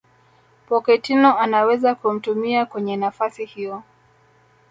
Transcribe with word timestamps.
Pochettino 0.67 1.37
anaweza 1.37 1.95
kumtumia 1.95 2.65
kwenye 2.65 2.97
nafasi 2.97 3.45
hiyo 3.45 3.83